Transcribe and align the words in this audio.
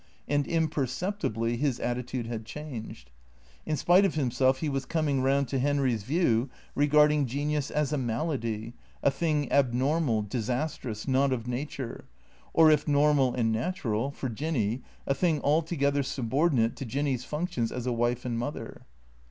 And 0.27 0.47
imperceptibly 0.47 1.57
his 1.57 1.79
attitude 1.79 2.25
had 2.25 2.43
changed. 2.43 3.11
In 3.67 3.77
spite 3.77 4.03
of 4.03 4.15
himself 4.15 4.57
he 4.57 4.67
was 4.67 4.83
coming 4.83 5.21
round 5.21 5.47
to 5.49 5.59
Henry's 5.59 6.01
view, 6.01 6.49
regarding 6.73 7.27
genius 7.27 7.69
as 7.69 7.93
a 7.93 7.99
malady, 7.99 8.73
a 9.03 9.11
thing 9.11 9.51
abnormal, 9.51 10.23
disas 10.23 10.79
trous, 10.79 11.07
not 11.07 11.31
of 11.31 11.47
nature; 11.47 12.05
or 12.51 12.71
if 12.71 12.87
normal 12.87 13.35
and 13.35 13.51
natural— 13.51 14.09
for 14.11 14.27
Jinny— 14.27 14.81
a 15.05 15.13
thing 15.13 15.39
altogether 15.43 16.01
subordinate 16.01 16.75
to 16.77 16.85
Jinny's 16.85 17.23
functions 17.23 17.71
as 17.71 17.85
a 17.85 17.93
wife 17.93 18.25
and 18.25 18.39
mother. 18.39 18.87